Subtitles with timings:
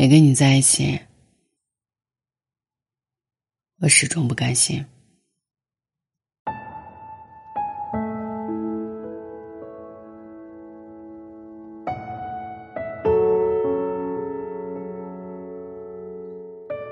[0.00, 0.98] 没跟你在一起，
[3.82, 4.82] 我始终不甘心。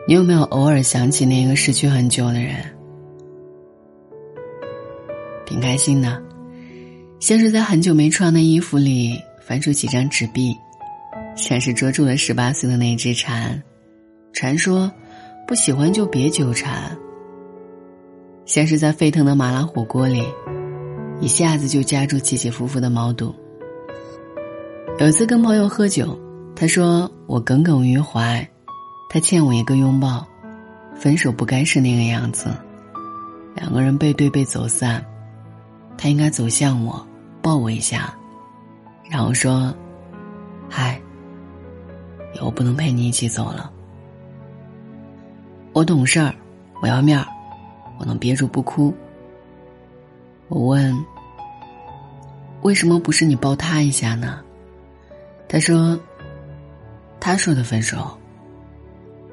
[0.06, 2.56] 你有没有偶尔想起那个失去很久的人？
[5.46, 6.22] 挺开心的，
[7.20, 10.54] 像是在很久没穿的衣服里翻出几张纸币，
[11.38, 13.62] 像是捉住了十八岁的那只蝉。
[14.32, 14.90] 蝉说
[15.46, 16.96] ：“不喜欢就别纠缠。”
[18.44, 20.22] 像是在沸腾的麻辣火锅里，
[21.20, 23.34] 一下子就夹住起起伏伏的毛肚。
[24.98, 26.18] 有一次跟朋友喝酒，
[26.56, 28.46] 他说我耿耿于怀。
[29.08, 30.26] 他欠我一个拥抱，
[30.94, 32.50] 分手不该是那个样子。
[33.54, 35.02] 两个人背对背走散，
[35.96, 37.06] 他应该走向我，
[37.40, 38.12] 抱我一下，
[39.08, 39.74] 然后说
[40.68, 41.00] ：“嗨，
[42.34, 43.70] 以后不能陪你一起走了。”
[45.72, 46.34] 我懂事儿，
[46.82, 47.26] 我要面儿，
[47.98, 48.92] 我能憋住不哭。
[50.48, 50.96] 我问
[52.62, 54.40] ：“为什么不是你抱他一下呢？”
[55.48, 55.98] 他说
[57.20, 58.18] ：“他说的分手。”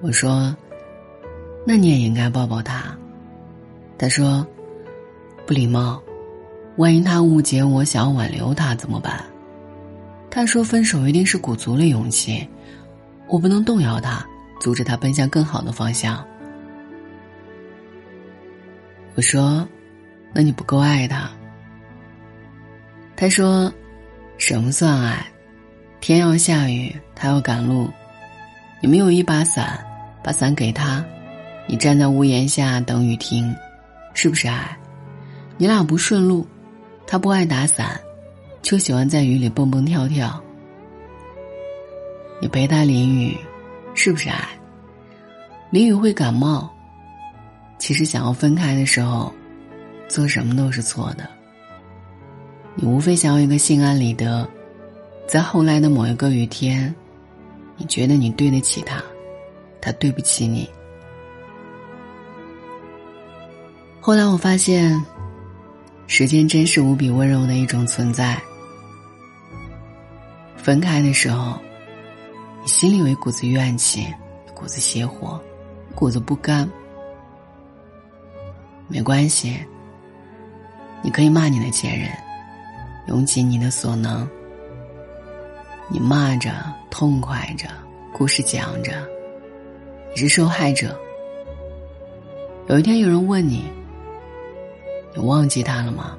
[0.01, 0.55] 我说
[1.65, 2.95] ：“那你也应该抱抱他。”
[3.97, 4.45] 他说
[5.47, 6.03] ：“不礼貌，
[6.75, 9.23] 万一他误解我想挽留他怎么办？”
[10.29, 12.47] 他说：“分手一定是鼓足了勇气，
[13.27, 14.25] 我不能动摇他，
[14.59, 16.25] 阻止他奔向更好的方向。”
[19.15, 19.67] 我说
[20.33, 21.29] ：“那你不够爱他。”
[23.15, 23.71] 他说
[24.37, 25.25] ：“什么算爱？
[26.01, 27.89] 天要下雨，他要赶路，
[28.81, 29.79] 你没有一把伞。”
[30.25, 31.05] 把伞给他，
[31.67, 33.55] 你站在屋檐下等雨停，
[34.15, 34.75] 是不是爱？
[35.55, 36.47] 你俩不顺路，
[37.05, 38.01] 他不爱打伞，
[38.63, 40.43] 就喜欢在雨里蹦蹦跳跳。
[42.41, 43.37] 你陪他淋雨，
[43.93, 44.47] 是不是爱？
[45.71, 46.69] 淋雨会感冒，
[47.79, 49.33] 其实想要分开的时候，
[50.07, 51.27] 做什么都是错的。
[52.75, 54.47] 你无非想要一个心安理得，
[55.27, 56.93] 在后来的某一个雨天，
[57.77, 59.01] 你觉得你对得起他。
[59.81, 60.67] 他对不起你。
[64.01, 64.99] 后来我发现，
[66.07, 68.41] 时间真是无比温柔的一种存在。
[70.57, 71.59] 分开的时候，
[72.65, 74.01] 心里有一股子怨气，
[74.47, 75.39] 一股子邪火，
[75.91, 76.69] 一股子不甘。
[78.87, 79.57] 没关系，
[81.03, 82.09] 你可以骂你的前任，
[83.07, 84.27] 用尽你的所能。
[85.87, 86.51] 你骂着，
[86.89, 87.67] 痛快着，
[88.11, 89.07] 故事讲着。
[90.11, 90.99] 你是受害者。
[92.67, 93.65] 有一天，有人问你
[95.13, 96.17] ：“你忘记他了吗？”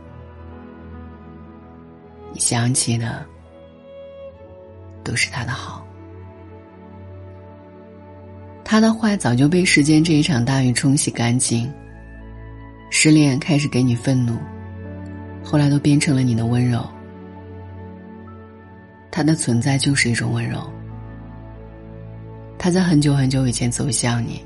[2.32, 3.24] 你想起的
[5.04, 5.85] 都是他的好，
[8.68, 11.72] 他的坏早就被时间这一场大雨冲洗干净。
[12.90, 14.36] 失恋开始给你愤怒，
[15.40, 16.84] 后来都变成了你的温柔。
[19.08, 20.58] 他的存在就是一种温柔。
[22.58, 24.44] 他在很久很久以前走向你，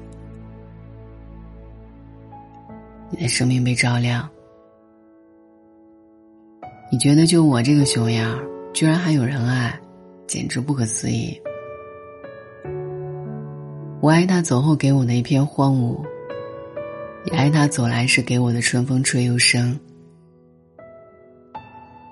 [3.08, 4.28] 你的生命被照亮。
[6.92, 8.38] 你觉得就我这个熊样，
[8.74, 9.80] 居然还有人爱，
[10.26, 11.40] 简直不可思议。
[14.00, 16.02] 我爱他走后给我的一片荒芜，
[17.26, 19.78] 也爱他走来时给我的春风吹又生。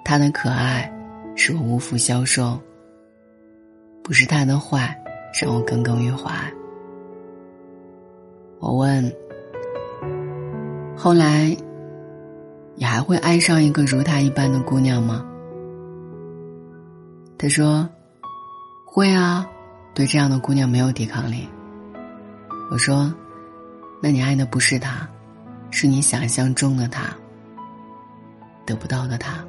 [0.04, 0.93] 他的可爱，
[1.34, 2.59] 使我无福消受。
[4.03, 4.97] 不是他的坏。
[5.41, 6.32] 让我耿耿于怀。
[8.59, 9.12] 我问
[10.97, 11.54] ：“后来，
[12.75, 15.25] 你还会爱上一个如他一般的姑娘吗？”
[17.37, 17.88] 他说
[18.87, 19.47] ：“会啊，
[19.94, 21.47] 对这样的姑娘没有抵抗力。”
[22.70, 23.12] 我说
[24.02, 25.08] ：“那你爱的不是他，
[25.70, 27.14] 是你想象中的他，
[28.66, 29.44] 得不到的他。”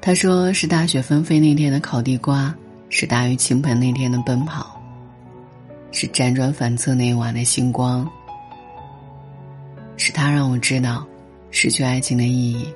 [0.00, 2.54] 他说：“是大雪纷飞那天的烤地瓜。”
[2.94, 4.78] 是大雨倾盆那天的奔跑，
[5.92, 8.06] 是辗转反侧那一晚的星光，
[9.96, 11.02] 是他让我知道
[11.50, 12.70] 失去爱情的意义，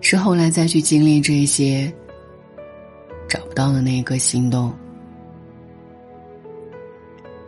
[0.00, 1.92] 是后来再去经历这些
[3.28, 4.74] 找不到的那一个心动，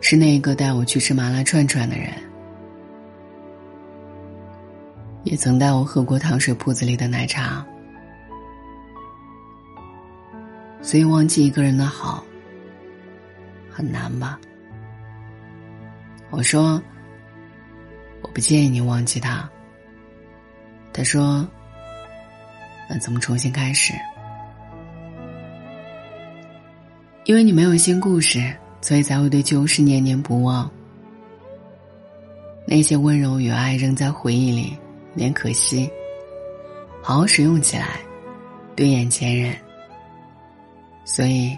[0.09, 2.11] 是那一个带我去吃麻辣串串的人，
[5.23, 7.63] 也曾带我喝过糖水铺子里的奶茶。
[10.81, 12.25] 所以忘记一个人的好
[13.69, 14.39] 很难吧？
[16.31, 16.81] 我说
[18.23, 19.47] 我不建议你忘记他。
[20.91, 21.47] 他说
[22.89, 23.93] 那怎么重新开始？
[27.25, 30.69] 因为你没有新故事，所以才会对旧事念念不忘。
[32.65, 34.77] 那些温柔与爱仍在回忆里，
[35.13, 35.89] 有点可惜。
[37.01, 37.99] 好好使用起来，
[38.75, 39.55] 对眼前人。
[41.05, 41.57] 所以，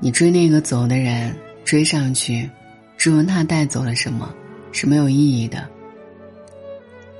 [0.00, 2.50] 你追那个走的人，追上去，
[2.96, 4.34] 质问他带走了什么，
[4.72, 5.68] 是没有意义的。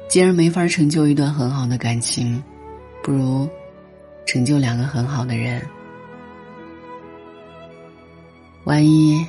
[0.08, 2.42] 既然没法成就一段很好的感情，
[3.04, 3.48] 不如
[4.26, 5.62] 成就两个很好的人。
[8.64, 9.26] 万一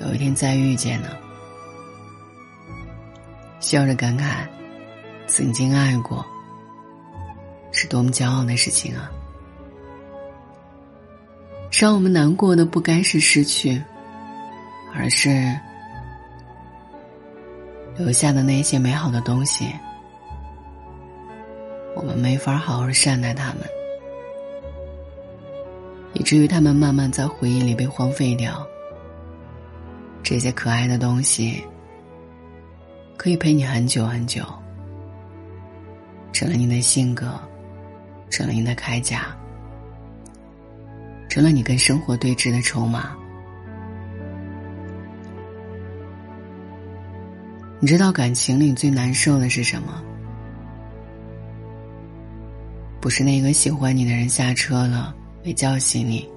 [0.00, 1.08] 有一天再遇见呢？
[3.60, 4.46] 笑着感慨，
[5.26, 6.24] 曾经爱过，
[7.72, 9.10] 是多么骄傲的事情啊！
[11.72, 13.82] 让我们难过的不该是失去，
[14.94, 15.58] 而是
[17.96, 19.72] 留下的那些美好的东西，
[21.96, 23.60] 我们没法好好善待他们，
[26.18, 28.66] 以至于他们慢慢在回忆里被荒废掉。
[30.22, 31.62] 这些可爱的东西，
[33.18, 34.42] 可以陪你很久很久，
[36.32, 37.38] 成了你的性格，
[38.30, 39.26] 成了你的铠甲。
[41.28, 43.14] 成了你跟生活对峙的筹码。
[47.78, 50.02] 你知道感情里最难受的是什么？
[53.02, 55.14] 不是那个喜欢你的人下车了
[55.46, 56.28] 没叫醒你，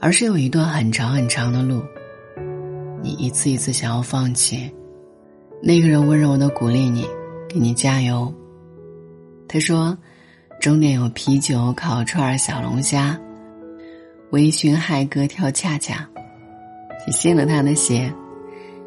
[0.00, 1.80] 而是有一段很长很长的路，
[3.00, 4.68] 你一次一次想要放弃。
[5.62, 7.06] 那个人温柔的鼓励你，
[7.48, 8.34] 给你加油。
[9.46, 9.96] 他说。
[10.60, 13.16] 终点有啤酒、烤串、小龙虾，
[14.30, 16.04] 微醺嗨歌跳恰恰，
[17.06, 18.12] 你信了他的邪，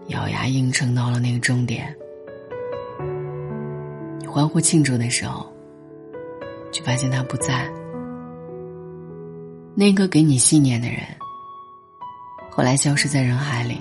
[0.08, 1.96] 咬牙硬撑到了那个终点。
[4.20, 5.50] 你欢呼庆祝的时候，
[6.74, 7.72] 却发现他不在。
[9.74, 11.00] 那个给你信念的人，
[12.50, 13.78] 后来消失在人海里。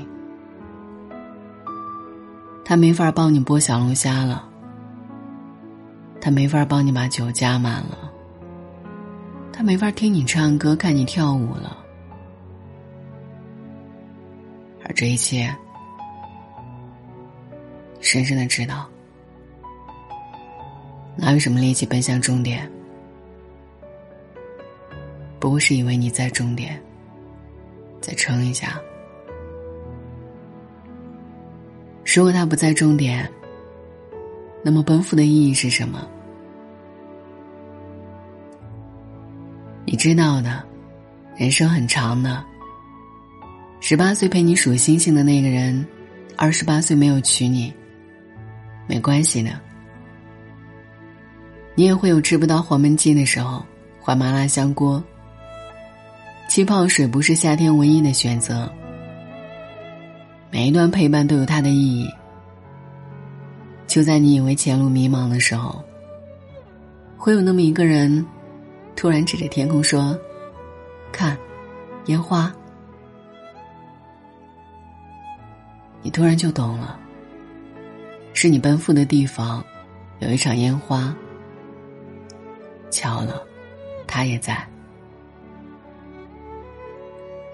[2.65, 4.47] 他没法帮你剥小龙虾了。
[6.23, 8.13] 他没法帮你把酒加满了，
[9.51, 11.79] 他没法听你唱歌、看你跳舞了，
[14.85, 15.51] 而这一切，
[18.01, 18.87] 深深的知道，
[21.17, 22.71] 哪有什么力气奔向终点？
[25.41, 26.81] 不过是因为你在终点，
[28.01, 28.79] 再撑一下。
[32.15, 33.29] 如果他不在终点。
[34.63, 36.07] 那么奔赴的意义是什么？
[39.87, 40.63] 你知道的，
[41.35, 42.45] 人生很长的。
[43.81, 45.83] 十八岁陪你数星星的那个人，
[46.37, 47.73] 二十八岁没有娶你，
[48.87, 49.59] 没关系的。
[51.75, 53.65] 你也会有吃不到黄焖鸡的时候，
[53.99, 55.03] 换麻辣香锅。
[56.51, 58.69] 气泡水不是夏天唯一的选择。
[60.51, 62.11] 每一段陪伴都有它的意义。
[63.87, 65.81] 就在你以为前路迷茫的时候，
[67.17, 68.27] 会有那么一个人，
[68.97, 70.19] 突然指着天空说
[71.13, 71.39] ：“看，
[72.07, 72.53] 烟花。”
[76.03, 76.99] 你突然就懂了，
[78.33, 79.65] 是你奔赴的地方，
[80.19, 81.15] 有一场烟花。
[82.91, 83.41] 巧了，
[84.05, 84.67] 他也在。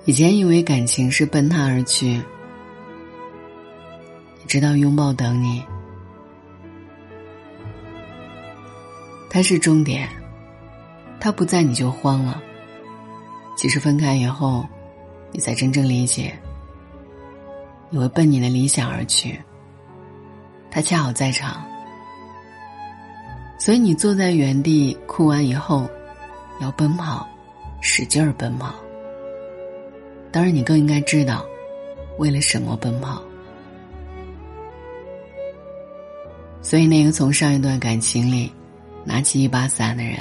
[0.06, 2.22] 以前以为感情是奔他而去，
[4.46, 5.60] 直到拥抱等你。
[9.28, 10.08] 他是终点，
[11.18, 12.40] 他不在你就慌了。
[13.56, 14.64] 其实分开以后，
[15.32, 16.38] 你才真正理解，
[17.90, 19.36] 你会奔你的理想而去。
[20.70, 21.66] 他恰好在场，
[23.58, 25.90] 所以你坐在原地哭完以后，
[26.60, 27.28] 要奔跑，
[27.80, 28.72] 使劲儿奔跑。
[30.36, 31.46] 当然，你更应该知道，
[32.18, 33.22] 为了什么奔跑。
[36.60, 38.52] 所以，那个从上一段感情里。
[39.02, 40.18] 拿起一把伞的人，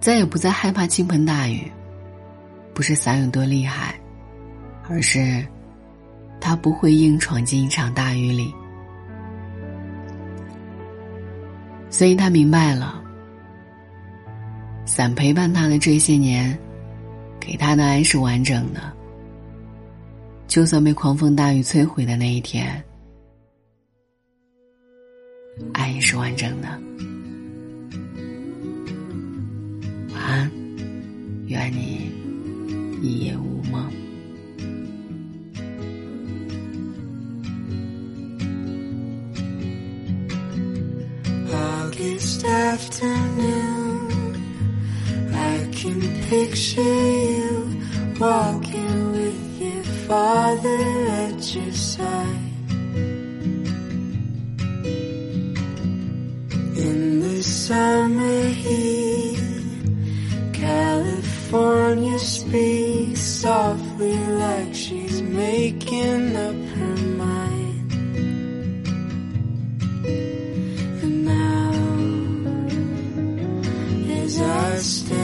[0.00, 1.70] 再也不再害怕倾盆大雨。
[2.74, 3.94] 不是伞有多厉害，
[4.88, 5.46] 而是
[6.40, 8.52] 他不会硬闯进一场大雨里。
[11.88, 13.00] 所以他明白了，
[14.84, 16.58] 伞陪伴他的这些年，
[17.46, 18.80] 给他的爱是完整的。
[20.46, 22.82] 就算被狂风大雨摧毁的那一天。
[25.72, 26.68] 爱也是完整的。
[30.12, 30.50] 晚安，
[31.46, 32.10] 愿你
[50.54, 52.38] gather at your side.
[56.76, 59.38] In the summer heat,
[60.52, 67.92] California speaks softly like she's making up her mind.
[71.02, 71.72] And now,
[74.22, 75.23] as I stand.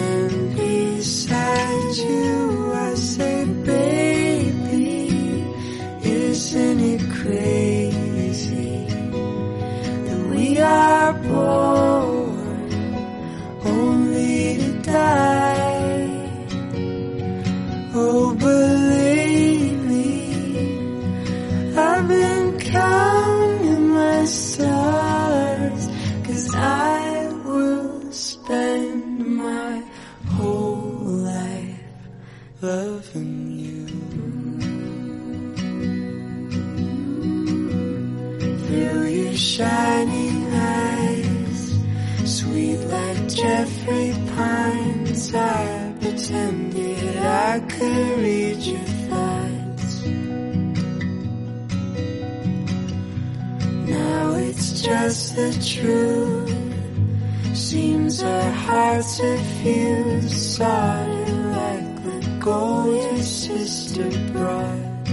[54.91, 57.57] just the truth.
[57.57, 61.29] Seems our hearts diffuse, solid
[61.59, 65.09] like the gold your sister brought.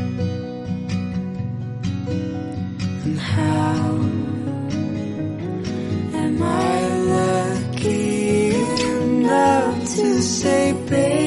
[3.06, 3.84] And how
[6.24, 6.74] am I
[7.16, 11.27] lucky enough to say, baby?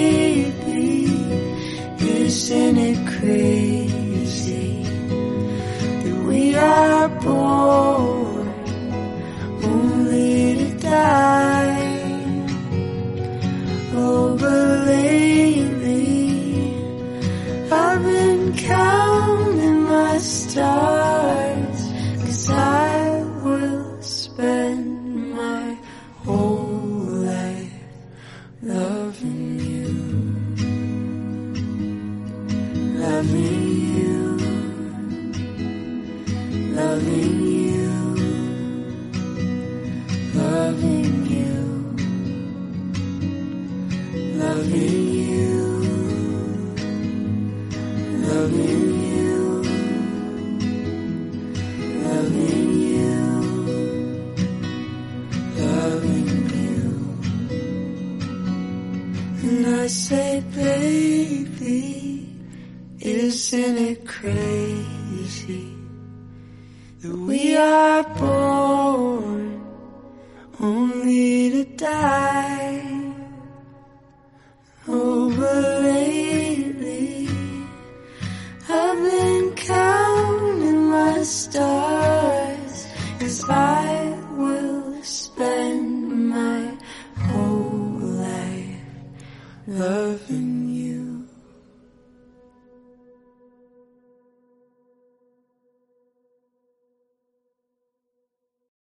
[65.51, 65.80] day.